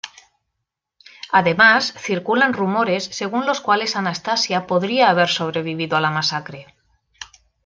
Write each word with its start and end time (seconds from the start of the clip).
Además, 1.31 1.93
circulan 1.95 2.53
rumores 2.53 3.03
según 3.03 3.45
los 3.45 3.61
cuales 3.61 3.95
Anastasia 3.95 4.65
podría 4.65 5.11
haber 5.11 5.29
sobrevivido 5.29 5.95
a 5.95 6.01
la 6.01 6.09
masacre. 6.09 6.65